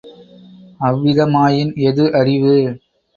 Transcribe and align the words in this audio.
அவ்விதமாயின், 0.79 1.73
எது 1.83 2.05
அறிவு? 2.13 2.55